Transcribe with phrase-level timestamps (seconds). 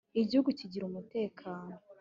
[0.21, 1.73] igihugu kigira umutekano